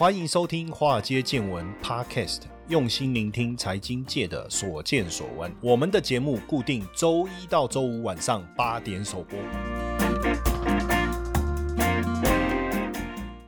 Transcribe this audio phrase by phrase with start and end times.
[0.00, 5.52] 欢迎收听《华尔街见闻》Podcast，用心聆听财经界的所见所闻。
[5.60, 9.38] 我们的节目固定周一到周五晚上八点首播。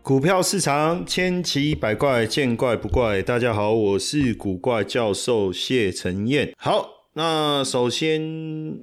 [0.03, 3.23] 股票市场千奇百怪，见怪不怪。
[3.23, 6.53] 大家好，我是古怪教授谢承彦。
[6.59, 7.02] 好。
[7.15, 8.23] 那首先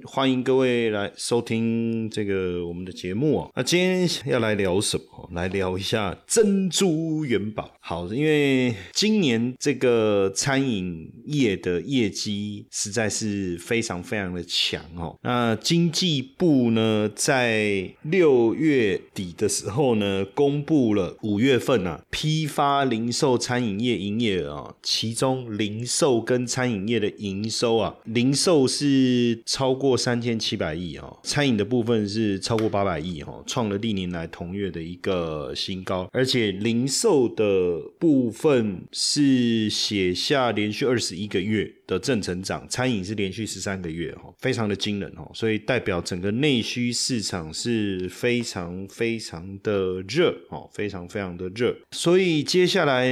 [0.04, 3.50] 欢迎各位来收听这个我们的节目啊。
[3.56, 5.28] 那今天要来聊什么？
[5.32, 7.68] 来聊一下珍珠元宝。
[7.80, 15.18] 好，因为今年这个餐饮业的业绩实在是非常非常的强哦。
[15.22, 27.96] 那经济部呢，在六月底的时候呢，公布了五月份啊批发零售餐饮业营业额啊，其中零售跟餐饮业的营收啊。
[28.20, 41.72] 零售是超过三千七百亿哦，餐饮的部分是超过八百亿哦，创了历年来同月的一个新高，而且零售的部分是写下连续二十一个月。
[41.90, 51.74] 的正成长，餐饮是连续十三个月哈，非常的惊人哦，所以代表整个内需市场是非常非常的热哦，非常非常的热。
[51.90, 53.04] 所以接下来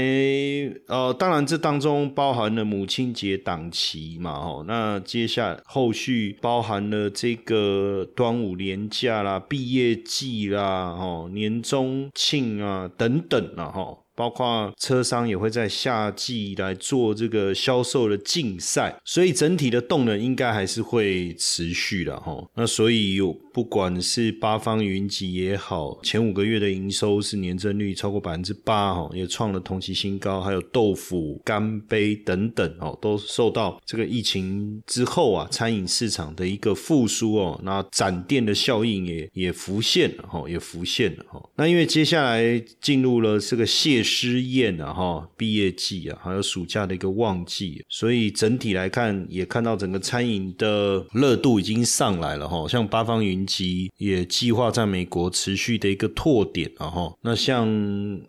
[0.86, 13.98] 呃，当然这当中包含了母亲节档期嘛哦，那接下来后续包含了这个端午连假啦、毕业季啦、哦年终庆啊等等啦哈。
[14.18, 22.36] 包括车商也会在夏季来做这个销售的竞赛，所以整体的动能应该还是会持续的哈。
[22.56, 30.40] 那所以有不管是八方云集也好，前五个月的营收是年增率超过百分之八哈，也创了同期新高。
[30.40, 41.42] 还有豆腐、干杯等等哦，都受到这个疫情之后啊，餐饮市场的一个复苏哦，那展店的效应也也浮现了哈，也浮现了哈。
[41.56, 44.04] 那因为接下来进入了这个谢。
[44.04, 52.68] 师宴啊，哈，毕业季啊，还有暑假的一个旺季，所以整体来看，也看到整个餐饮的热度已经上来了哈。
[52.68, 57.12] 像八方云及也计划在美国持续的一个拓点啊，哈。
[57.22, 57.68] 那像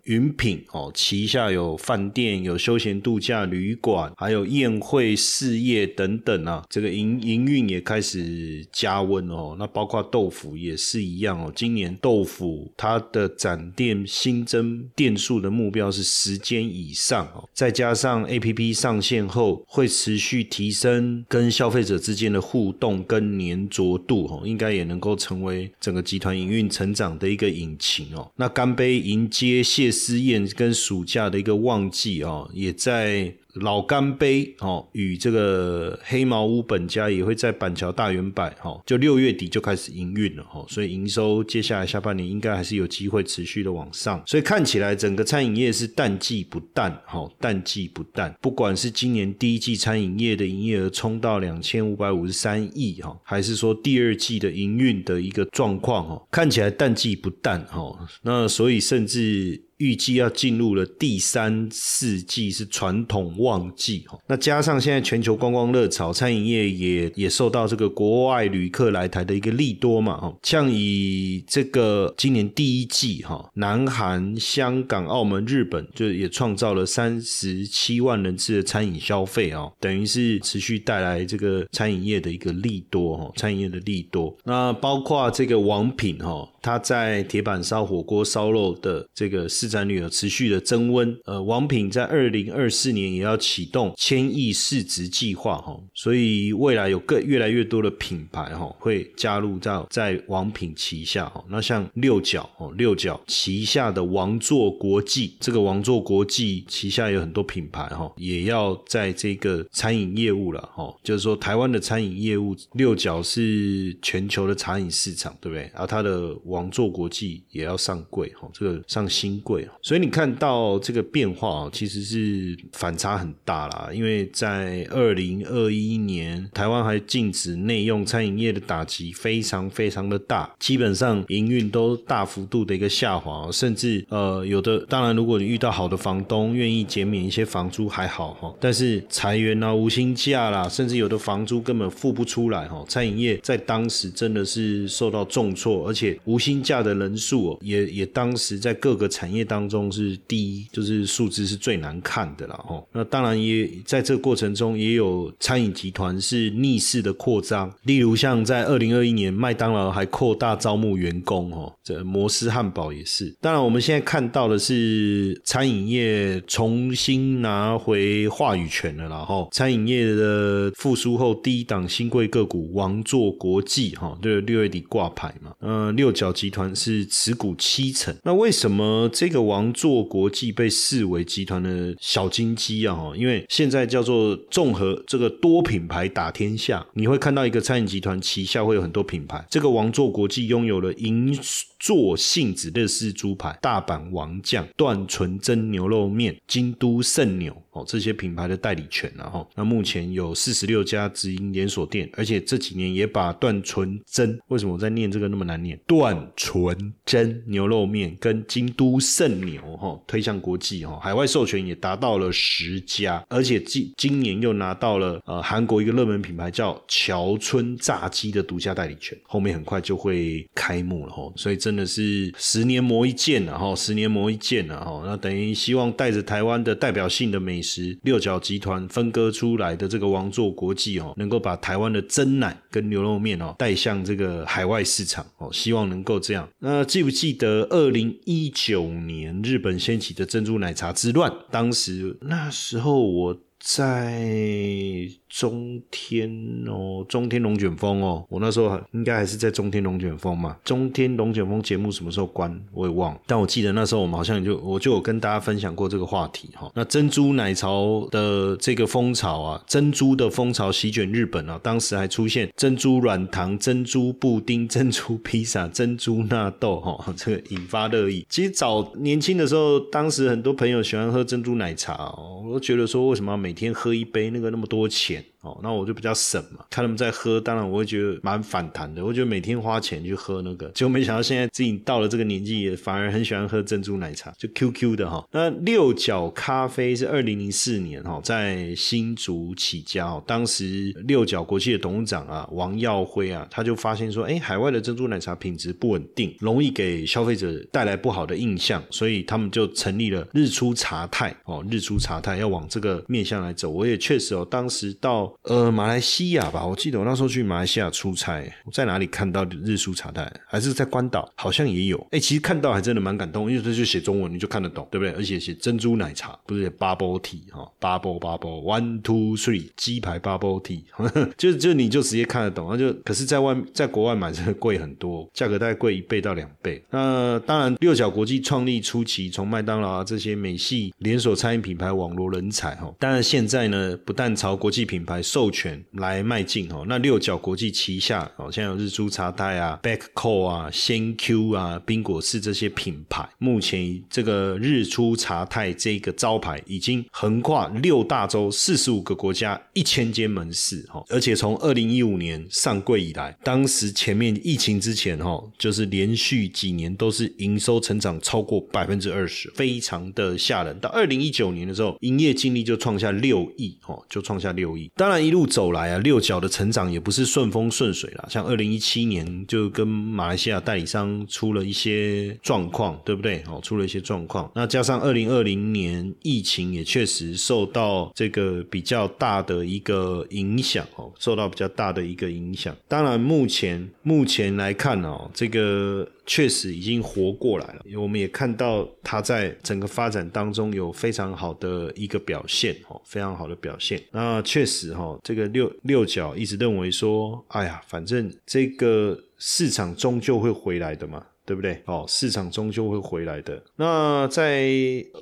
[0.04, 9.56] 云品哦，旗下有饭店、有休闲度假旅馆，还有宴会事业等等啊，这个营营运也开始加温哦。
[9.58, 15.70] 那包括豆腐也是一样哦，今年豆腐它的展店新增店数的目。
[15.70, 28.32] 标是十间以上哦，再加上 A P P 上线后会持续提升跟消费者之间的互动跟粘着度哦，应该也能够都成为整个集团营运成长的一个引擎哦。
[28.36, 33.34] 那干杯迎接谢师宴跟暑假的一个旺季哦，也在。
[33.56, 59.69] 老干杯哦，与这个黑毛屋本家也会在板桥大圆柏哈，就六月底就开始营运了哈，所以营收接下来下半年应该还是有机会持续的往上，所以看起来整个餐饮业是淡季不淡哈，淡季不淡，不管是今年第一季餐饮业的营业额冲到两千五百五十三亿哈，还是说第二季的营运的一个状况哈，看起来淡季不淡哈，那所以甚至。
[59.80, 64.06] 预计要进入了第三四季是传统旺季。
[64.08, 86.48] 哈，那加上现在全球观光热潮，餐饮业也也受到这个国外旅客来台的一个利多嘛哈，像以这个今年第一季哈，南韩、香港、澳门、日本就也创造了三十七万人次的餐饮消费哦，等于是持续带来这个餐饮业的一个利多哈，餐饮业的利多，那包括这个王品哈。
[86.62, 91.18] 它在铁板烧、火锅、烧肉的这个市占率有持续的增温。
[91.26, 101.44] 呃，王品在二零二四年也要启动千亿市值计划哈，所以未来有更越来越多的品牌哈会加入到在王品旗下哈。
[101.50, 110.94] 那像六角哦，六角旗下的王座国际，这个王座国际旗下有很多品牌哈，也要在这个餐饮业务了哈。
[111.04, 115.64] 就是说，台湾的餐饮业务，六角是全球的餐饮市场，对不对？
[115.74, 123.90] 然后它的王座国际也要上柜哈，这个上新柜所以你看到这个变化其实是反差很大啦。
[123.94, 152.84] 因为在二零二一年，台湾还禁止内用餐饮业的打击非常非常的大，基本上营运都大幅度的一个下滑，甚至呃有的当然如果你遇到好的房东愿意减免一些房租还好哈，但是裁员啊、无薪假啦，甚至有的房租根本付不出来哈，餐饮业在当时真的是受到重挫，而且无薪假的人数哦，也也当时在各个产业当中是第一，就是数字是最难看的了哦。
[152.94, 163.36] 那当然也在这个过程中，也有餐饮集团是逆势的扩张，例如像在二零二一年，麦当劳还扩大招募员工哦，这摩斯汉堡也是。
[163.42, 178.16] 当然，我们现在看到的是餐饮业重新拿回话语权了，然后餐饮业的复苏后第一档新贵个股王座国际哈，对六月底挂牌嘛，嗯，六角集团是持股七成。
[178.24, 183.12] 那为什么这个王座国际被视为集团的小金鸡啊？
[183.16, 191.38] 因为现在叫做综合这个多品牌打天下，你会看到一个餐饮集团旗下会有很多品牌，这个王座国际拥有了银。
[191.80, 205.80] 做杏子乐事猪排、大阪王酱、段纯真牛肉面、京都圣牛哦，这些品牌的代理权，然后那目前有四十六家直营连锁店，而且这几年也把段纯真为什么我在念这个那么难念？
[205.88, 221.69] 段纯真牛肉面跟京都圣牛哈推向国际哈，海外授权也达到了十家，而且今今年又拿到了呃韩国一个热门品牌叫桥村炸鸡的独家代理权，后面很快就会开幕了哈，所以这。
[221.70, 225.04] 真的是十年磨一剑了哈，十年磨一剑了哈。
[225.06, 236.50] 那等于希望带着台湾的代表性的美食六角集团分割出来的这个王座国际哦，能够把台湾的真奶跟牛肉面哦带向这个海外市场哦，希望能够这样。
[236.58, 241.32] 那记不记得二零一九年日本掀起的珍珠奶茶之乱？
[241.52, 245.10] 当时那时候我在。
[245.30, 246.28] 中天
[246.66, 250.58] 哦，中天龙卷风哦，我那时候应该还是在中天龙卷风嘛。
[250.66, 253.16] 中天龙卷风节目什么时候关，我也忘。
[253.28, 256.72] 但我记得那时候我们好像就我就有跟大家分享过这个话题哈。
[256.74, 257.68] 那珍珠奶茶
[258.10, 268.26] 的这个风潮啊，珍珠的风潮席卷日本啊，当时还出现珍珠软糖、珍珠布丁、珍珠披萨、珍珠纳豆哈，这个引发热议。
[268.28, 275.26] 其实早年轻的时候，当时很多朋友喜欢喝珍珠奶茶哦，我都觉得说为什么要每每天喝一杯那个那么多钱？
[275.42, 279.04] 哦，那我就比较省嘛，看他们在喝，当然我会觉得蛮反弹的。
[279.04, 285.26] 我觉得每天花钱去喝那个，结果没想到现在自己到了这个年纪，也反而很喜欢喝珍珠奶茶，就 QQ 的哈。
[285.32, 303.70] 那六角咖啡是二零零四年哈在新竹起家哦，当时六角国际的董事长啊王耀辉啊，他就发现说，哎，海外的珍珠奶茶品质不稳定，容易给消费者带来不好的印象，所以他们就成立了日出茶太哦，日出茶太要往这个面向来走。
[303.70, 310.32] 我也确实哦，当时到呃，马来西亚吧，我记得我那时候去马来西亚出差，在哪里看到日出茶太？
[310.48, 312.08] 还是在关岛，好像也有。
[312.12, 315.14] 哎，其实看到还真的蛮感动，因为这就写中文，你就看得懂，对不对？
[315.14, 320.82] 而且写珍珠奶茶，不是 bubble tea 哈，bubble bubble one two three 鸡排 bubble tea，
[321.38, 326.84] 就就你就直接看得懂，那就可是在外在国外买真的贵很多，价格大概贵一倍到两倍。
[326.90, 335.19] 那当然，六角国际创立初期，从麦当劳啊这些美系连锁餐饮品牌网络人才哈，当然现在呢，不但朝国际品牌。
[335.22, 360.78] 授权来迈进哦，那六角国际旗下哦，现在有日出茶太啊、Backco 啊、仙 Q 啊、冰果室这些品牌，目前这个日出茶太这个招牌已经横跨六大洲四十五个国家一千间门市哈，而且从二零一五年上柜以来，当时前面疫情之前哈，就是连续几年都是营收成长超过百分之二十，非常的吓人。
[360.80, 364.92] 到二零一九年的时候，营业净利就创下六亿哦，就创下六亿。
[364.96, 368.28] 当当然，一路走来啊，六角的成长也不是顺风顺水啦。
[368.30, 373.42] 像二零一七年就跟马来西亚代理商出了一些状况，对不对？
[373.48, 374.52] 哦，出了一些状况。
[374.54, 382.78] 那加上二零二零年疫情也确实受到这个比较大的一个影响哦，受到比较大的一个影响。
[382.88, 386.08] 当然，目前目前来看哦，这个。
[386.32, 394.00] 确实已经活过来了，我们也看到它在整个发展当中有非常好的一个表现，哦，非常好的表现。
[394.12, 401.26] 那确实，哦这个六六角一直认为说，哎呀，反正这个市场终究会回来的嘛。
[401.50, 401.82] 对不对？
[401.86, 403.60] 哦，市场终究会回来的。
[403.76, 404.70] 那在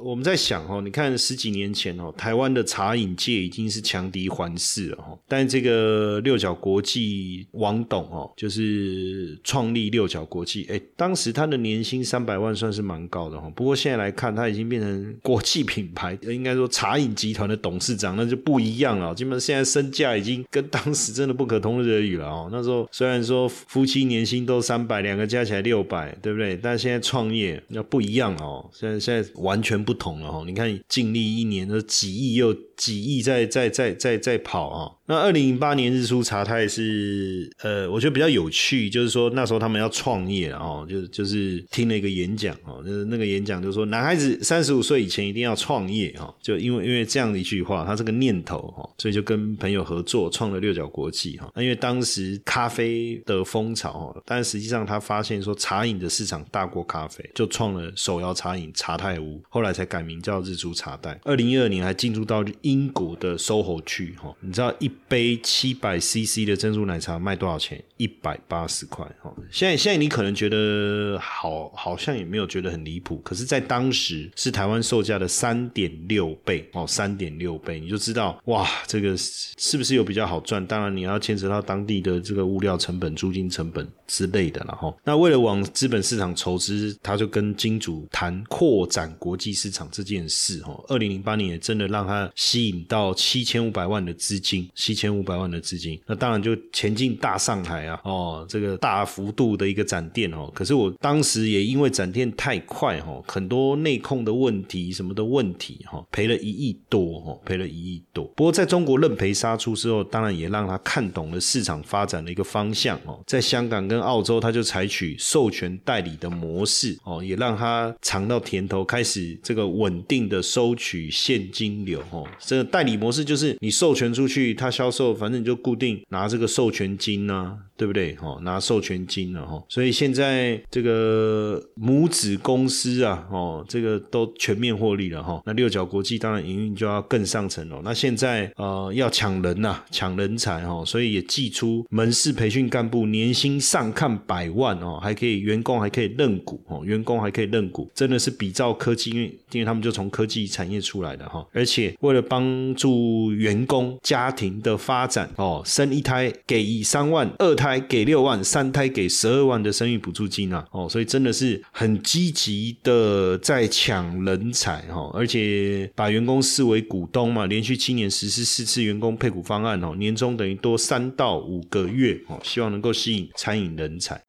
[0.01, 5.17] 我们在想哦，你看十几年前哦，台湾的茶饮界已经是强敌环视了哈。
[5.25, 13.49] 但这个六角国际王董哦，就是创立六角国际，哎，当时他的年薪三百万算是蛮高的哈。
[13.55, 19.15] 不过现在来看，他已经变成国际品牌，应该说茶饮集团的董事长，那就不一样了。
[19.15, 22.49] 基本上现在身价已经跟当时真的不可同日而语了哦。
[22.51, 26.16] 那时候虽然说夫妻年薪都三百，两个加起来六百。
[26.21, 26.57] 对不对？
[26.57, 30.43] 但现在创业那不一样哦，现在现在完全不同了哦。
[30.45, 34.96] 你看净利一年都几亿，又几亿在在在在在跑啊。
[35.09, 51.49] 那二零零八年日出茶太是呃，我觉得比较有趣，就是说那时候他们要创业哦，就就是听了一个演讲哦，就是那个演讲就说男孩子三十五岁以前一定要创业哦，就因为因为这样的一句话，他这个念头哈，所以就跟朋友合作创了六角国际哈。
[51.55, 61.17] 那因为当时咖啡的风潮哈，但实际上他发现说茶饮的市场大过咖啡，就创了手摇茶饮茶太屋，后来才改名叫日出茶袋。
[61.23, 67.83] 二零一二年还进入到英国的 SOHO 区哈，你知道一杯七百 CC 的珍珠奶茶卖多少钱？
[67.97, 69.33] 一百八十块哈。
[69.51, 80.65] 现在现在你可能觉得好，好像也没有觉得很离谱，可是，在当时是台湾售价的三点六倍哦，三点六倍，你就知道哇，这个是不是有比较好赚？
[80.67, 84.95] 当然你要牵扯到当地的这个物料成本、租金成本之类的了哈。
[85.03, 90.83] 那为了往资本市场筹资，他就跟金主谈扩展国际市场这件事哦。
[90.87, 100.49] 二零零八年也真的让他吸引到七千五百万的资金，七千五百万的资金，那当然就前进大上海啊，哦，这个大幅度的一个展店哦。
[100.55, 108.23] 可是我当时也因为展店太快哈，很多内控的问题什么的问题哈，赔了一亿多哈，赔了一亿多。
[108.37, 113.19] 不过在中国认赔杀出之后，当然也让他看懂了市场发展的一个方向哦。
[113.27, 122.25] 在香港跟澳洲，他就采取授权代理的模式哦，也让他尝到甜头，开始这个稳定的收取现金流哦。
[122.39, 127.57] 这个代理模式就是你授权出去，他销售，反正你就固定拿这个授权金呐。
[127.77, 128.15] 对不对？
[128.15, 135.39] 哈，拿授权金了哈，所以现在这个母子公司啊，哦，这个都全面获利了哈。
[135.45, 137.79] 那六角国际当然营运就要更上层了。
[137.83, 157.66] 那现在呃要抢人呐，抢人才哈，所以也寄出门市培训干部年薪上看百万哦，还可以员工还可以认股哦，员工还可以认股，真的是比照科技，因为因为他们就从科技产业出来的哈，而且为了帮助员工家庭的发展哦，生一胎给以三万，二胎。
[157.67, 160.65] 胎给六万，三胎给十二万的生育补助金啊！
[160.71, 174.21] 哦，所以真的是很积极的在抢人才哈，而且把员工视为股东嘛，连续七年实施四次员工配股方案哦，年终等于多三到五个月哦，希望能够吸引餐饮人才。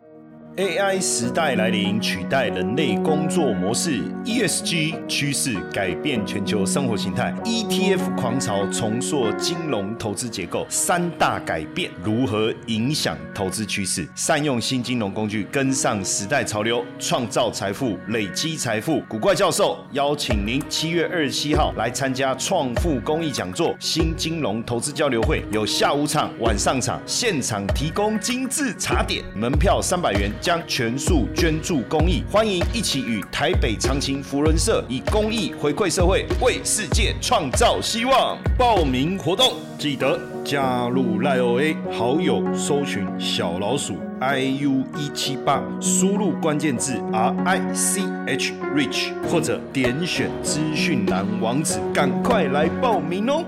[0.58, 10.66] AI 时代来临，取代人类工作模式；ESG 趋势改变全球生活形态；ETF 狂潮重塑金融投资结构。
[10.68, 14.04] 三大改变如何影响投资趋势？
[14.16, 19.00] 善用新金融工具，跟上时代潮流，创造财富，累积财富。
[19.08, 30.28] 古怪教授邀请您七月二十七号来参加创富公益讲座——新金融投资交流会，有下午场、晚上场，现场提供精致茶点，门票三百元。
[30.48, 38.38] 将全数捐助公益，欢迎一起与台北长青福人社以公益回馈社会，为世界创造希望。
[38.56, 53.44] 报名活动记得加入赖 OA 好友，搜寻小老鼠 iu 一七八，输入关键字 R I C H Rich，或者点选资讯栏网址，赶快来报名哦。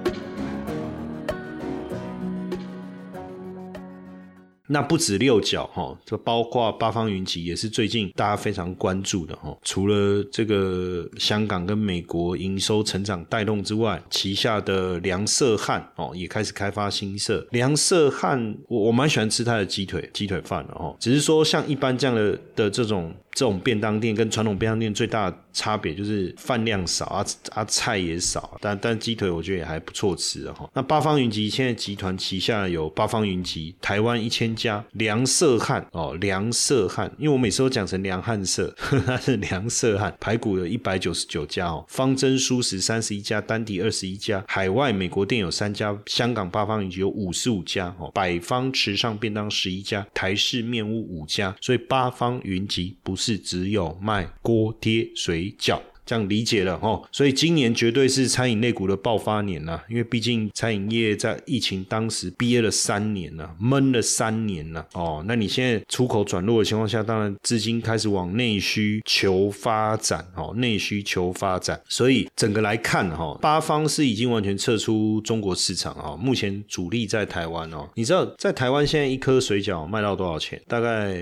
[4.73, 9.57] 那不止六角哈，这包括八方云集也是最近大家非常关注的哈。
[9.65, 17.45] 除了这个香港跟美国营收成长带动之外，旗下的梁色汉哦也开始开发新色。
[17.51, 23.13] 梁色汉我我蛮喜欢吃他的鸡腿鸡腿饭的哦，只是说像一般这样的的这种。
[23.33, 30.69] 这种便当店跟传统便当店最大的差别就是饭量少啊啊菜也少，但但鸡腿我觉得也还不错吃哈。
[30.75, 38.75] 那八方云集现在集团旗下有八方云集台湾一千家梁色汉哦梁色汉，因为我每次都讲成梁汉色，
[39.07, 53.20] 它是梁色汉排骨有一百九十九家哦，方针素食三十一家，单体二十一家，海外美国店有三家，香港八方云集有五十五家哦，百方池上便当十一家，台式面屋五家，所以八方云集不。
[53.21, 55.79] 是只有卖锅贴水饺。
[56.11, 65.23] 这样理解了哦，所以今年绝对是餐饮类股的爆发年呐，因为毕竟餐饮业在疫情当时憋了三年了，闷了三年了哦。
[65.29, 71.81] 那你现在出口转弱的情况下，当然资金开始往内需求发展哦，内需求发展。
[71.89, 77.89] 所以整个来看哈，八方是已经完全撤出中国市场啊，目前主力在台湾哦。
[77.95, 80.61] 你知道在台湾现在一颗水饺卖到多少钱？
[80.67, 81.15] 大概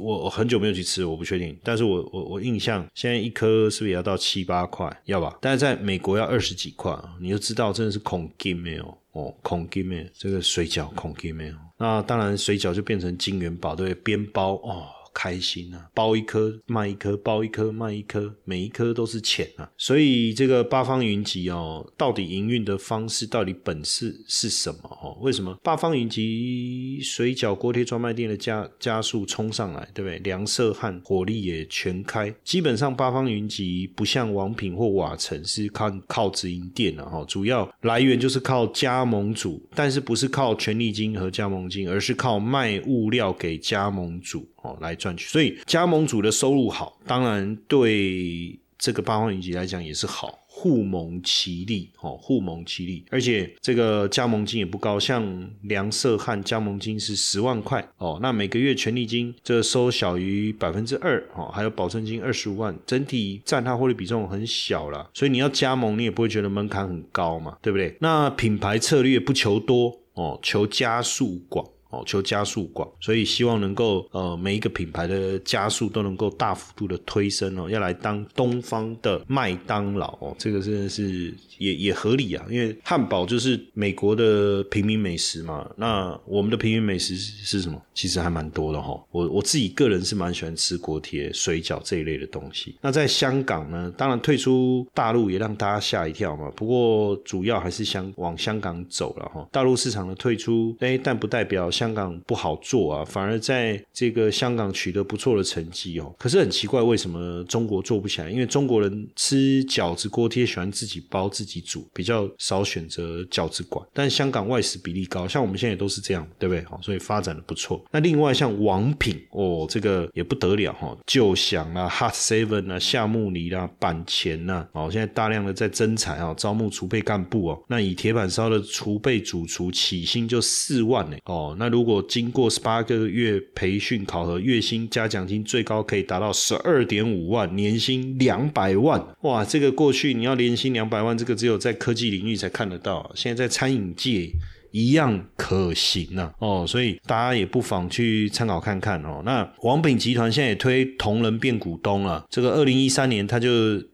[0.00, 4.19] 我我很久没有去吃，我不确定，但是我我我印象现在一颗是不是也要到？
[4.20, 14.86] 七八块要吧，但是在美国要二十几块，你就知道真的是恐金没有哦，恐金没有这个水饺恐金没有，那当然水饺就变成金元宝对，边包哦。
[15.12, 15.88] 开心啊！
[15.94, 19.70] 包一颗卖一颗，包一颗卖一颗，每一颗都是钱啊！
[19.76, 24.98] 所以这个八方云集哦，到底营运的方式到底本事是什么？
[25.02, 30.18] 哦，为什么八方云集水饺锅贴专卖店的加加速冲上来，对不对？
[30.20, 50.38] 梁色汉火力也全开，基本上八方云集不像王品或瓦城是靠靠直营店的哈，主要来源就是靠加盟主，但是不是靠权利金和加盟金，而是靠卖物料给加盟主哦来赚取，所以加盟主的收入好，当然对这个八方云集来讲也是好。
[50.52, 67.96] 互蒙其利，哦，互蒙其利，而且这个加盟金也不高，像梁社汉加盟金是十万块，哦，那每个月权利金这收小于百分之二，哦，还有保证金二十五万，整体占他获利比重很小了，所以你要加盟，你也不会觉得门槛很高嘛，对不对？
[68.00, 71.64] 那品牌策略不求多，哦，求加速广。
[71.90, 87.80] 哦，求加速广，所以希望能够呃每一个品牌的加速都能够大幅度的推升哦，要来当东方的麦当劳哦，这个真的是也也合理啊，因为汉堡就是美国的平民美食嘛，那我们的平民美食是什么？
[87.92, 92.76] 其实还蛮多的哈，我我自己个人是蛮喜欢吃锅贴、水饺这一类的东西。
[92.80, 101.68] 那在香港呢，当然退出大陆也让大家吓一跳嘛，不过主要还是香往香港走了哈，大陆市场的退出，哎，但不代表。
[101.80, 106.14] 香港不好做啊，反而在这个香港取得不错的成绩哦。
[106.18, 108.28] 可是很奇怪，为什么中国做不起来？
[108.28, 113.82] 因为中国人吃饺子锅贴喜欢自己包自己煮，比较少选择饺子馆。
[113.94, 116.62] 但香港外食比例高，像我们现在也都是这样，对不对？
[116.64, 117.82] 好，所以发展的不错。
[117.90, 127.64] 那另外像王品哦，这个也不得了哈，就享啊、 Hot Seven 啊、夏目里啦、板前呐，哦，现在大量的在增产啊，招募储备干部哦。
[127.68, 131.69] 那以铁板烧的储备主厨起薪就四万呢，哦，那。
[131.70, 139.02] 如果经过十八个月培训考核，月薪加奖金最高可以达到十二点五万，年薪两百万。
[139.22, 143.10] 哇，这个过去你要年薪两百万，这个只有在科技领域才看得到。
[143.14, 144.30] 现在在餐饮界
[144.72, 146.32] 一样可行呢。
[146.38, 149.22] 哦，所以大家也不妨去参考看看哦。
[149.24, 153.50] 那王炳集团现在也推同仁变股东了，这个二零一三年他就。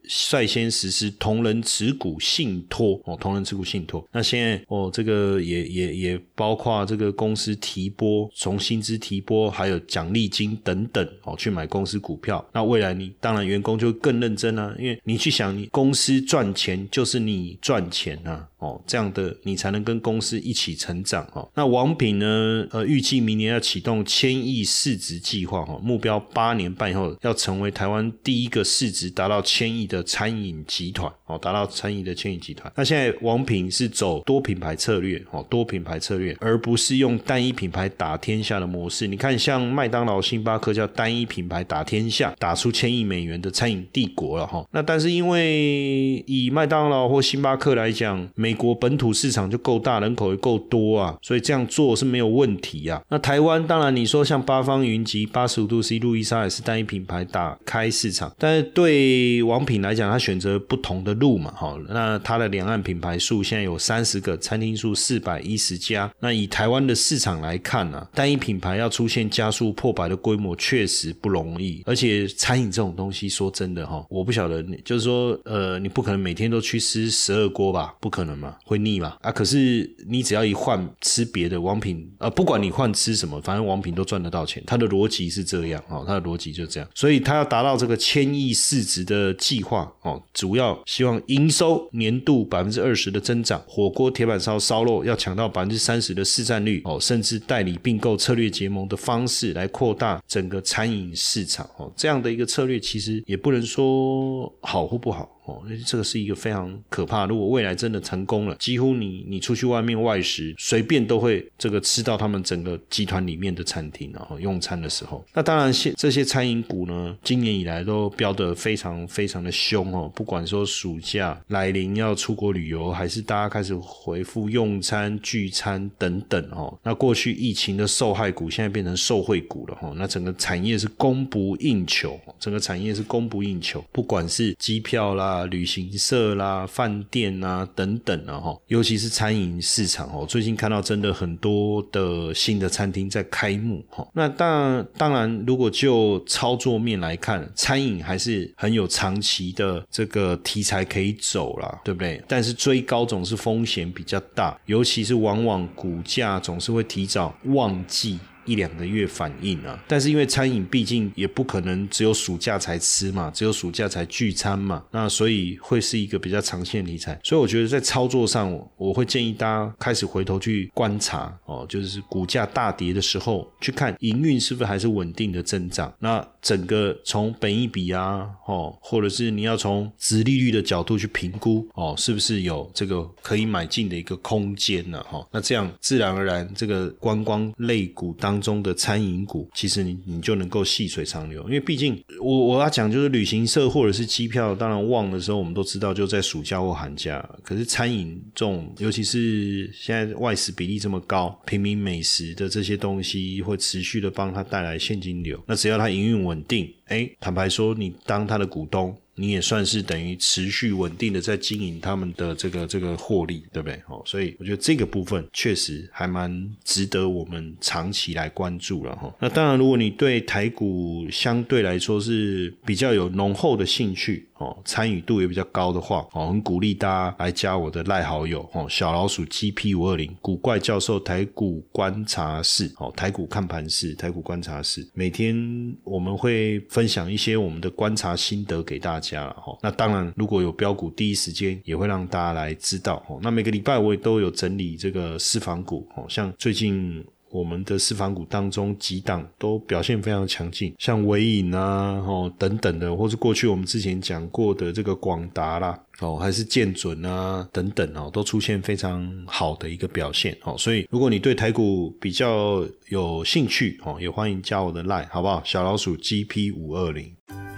[0.08, 4.06] 率先实施同仁持股信托哦，同仁持股信托。
[4.12, 12.44] 那现在哦，这个也也也包括这个公司提拨，从薪资提拨，还有奖励金等等哦，去买公司股票。
[12.52, 21.48] 那未来你当然员工就更认真啊，因为你去想，你公司赚钱就是你赚钱啊，哦，这样的你才能跟公司一起成长哦。
[21.54, 29.95] 那王品呢，呃，预计明年要启动千亿市值计划哦，目标八年半以后要成为台湾第一个市值达到千亿的。
[29.96, 32.70] 的餐饮集团哦，达到餐饮的餐饮集团。
[32.76, 39.06] 那现在王品是走多品牌策略哦，多品牌策略，而不是用单一品牌打天下的模式。
[39.06, 44.66] 你看，像麦当劳、星巴克叫单一品牌打天下，打出千亿美元的餐饮帝国了哈。
[44.72, 53.00] 那但是因为以麦当劳或星巴克来讲，美国本土市场就够大，人口也够多啊，所以这样做是没有问题啊。
[53.08, 59.76] 那台湾当然你说像八方云集、八十五度 C、路易莎也是单一品牌打开市场，但是对王品。
[59.86, 66.12] 来讲，他选择不同的路嘛，哈，那他的两岸品牌数现在有三十个，餐厅数四百一十家。
[66.18, 71.82] 那以台湾的市场来看呢，单一品牌要出现加速破百的规模，确实不容易。
[71.86, 77.94] 而且餐饮这种东西，说真的哈，我不晓得，就是说，呃，你不可能每天都去吃十二锅吧？
[78.00, 79.16] 不可能嘛，会腻嘛？
[79.20, 84.62] 啊，可是你只要一换吃别的王品，啊，不管你换吃什么，反正王品都赚得到钱。
[84.66, 86.88] 他的逻辑是这样，哦，他的逻辑就这样。
[86.94, 89.75] 所以他要达到这个千亿市值的计划。
[90.02, 105.35] 哦，主要希望营收年度百分之二十的增长，火锅、铁板烧、烧肉要抢到百分之三十的市占率哦，甚至代理并购、策略结盟的方式来扩大整个餐饮市场哦，这样的一个策略其实也不能说好或不好。
[105.46, 107.24] 哦，这个是一个非常可怕。
[107.24, 120.10] 如果未来真的成功了，几乎你你出去外面外食，随便都会这个吃到他们整个集团里面的餐厅，然后用餐的时候，那当然现这些餐饮股呢，今年以来都飙得非常非常的凶哦。
[120.14, 129.92] 不管说暑假来临要出国旅游，还是大家开始回复用餐聚餐等等哦，那过去疫情的受害股现在变成受惠股了哈。
[129.96, 135.35] 那整个产业是供不应求，整个产业是供不应求，不管是机票啦。
[135.36, 144.06] 啊，旅行社啦、饭店啊等等啊，哈，尤其是餐饮市场哦，最近看到真的很多的新的餐厅在开幕哈。
[144.14, 152.22] 那当然，当然，如果就操作面来看，餐饮还是很有长期的这个题材可以走了，对不对？
[152.26, 158.18] 但是追高总是风险比较大，尤其是往往股价总是会提早旺季。
[158.46, 159.82] 一两个月反应啊。
[159.86, 167.18] 但是因为餐饮毕竟也不可能只有暑假才吃嘛，只有暑假才聚餐嘛，那所以会是一个比较长线题材。
[167.22, 175.92] 所以我觉得在操作上，我会建议大家开始回头去观察哦，就是股价大跌的时候，去看营运是不是还是稳定的增长。
[175.98, 185.02] 那整个从本益比啊，哦，或者是你要从值利率的角度去评估哦，是不是有这个可以买进的一个空间呢？
[185.08, 191.42] 哈，那这样自然而然，这个观光类股当中的餐饮股，其实你你就能够细水长流。
[191.44, 197.26] 因为毕竟我我要讲就是旅行社或者是机票，当然旺的时候我们都知道就在暑假或寒假。
[197.42, 205.42] 可是餐饮这种，尤其是现在外食比例这么高，平民美食的这些东西会持续的帮他带来现金流。
[205.46, 208.96] 那只要他营运稳定，哎，坦白说，你当他的股东。
[209.16, 213.82] 你也算是等于持续稳定的在经营他们的这个这个获利，对不对？
[213.88, 219.12] 哦，所以我觉得这个部分确实还蛮值得我们长期来关注了哈。
[219.18, 224.26] 那当然，如果你对台股相对来说是比较有浓厚的兴趣。
[224.38, 235.36] 哦，参与度也比较高的话，哦，很鼓励大家来加我的赖好友哦，小老鼠 GP 五二零古怪教授台股观察室哦，台股看盘室，台股观察室，每天
[235.84, 239.56] 我们会分享一些我们的观察心得给大家了哈。
[239.62, 243.18] 那当然，如果有标股，第一时间也会让大家来知道哦。
[243.22, 247.04] 那每个礼拜我也都有整理这个私房股哦，像最近。
[247.30, 260.56] 我们的私房股当中几档都表现非常强劲，像伟影啊，哦等等的，或是过去我们之前讲过的这个广达啦，哦还是建准啊等等哦，都出现非常好的一个表现哦。
[260.56, 265.42] 所以如果你对台股比较有兴趣哦，也欢迎加我的 line 好不好？
[265.44, 267.14] 小老鼠 GP 五二零。